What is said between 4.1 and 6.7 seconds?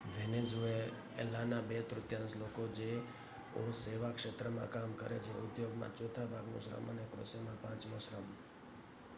ક્ષેત્રમાં કામ કરે ઉદ્યોગમાં લગભગ ચોથા ભાગનું